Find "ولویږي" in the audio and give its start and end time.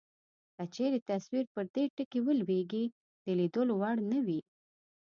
2.23-2.83